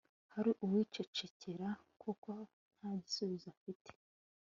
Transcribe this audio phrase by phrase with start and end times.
[0.33, 1.67] hari uwicecekera
[2.01, 2.29] kuko
[2.77, 3.91] nta gisubizo afite